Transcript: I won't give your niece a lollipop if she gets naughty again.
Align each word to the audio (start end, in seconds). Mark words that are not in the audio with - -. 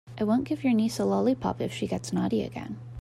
I 0.17 0.23
won't 0.23 0.45
give 0.45 0.63
your 0.63 0.73
niece 0.73 0.97
a 0.97 1.05
lollipop 1.05 1.61
if 1.61 1.71
she 1.71 1.85
gets 1.85 2.11
naughty 2.11 2.41
again. 2.41 2.77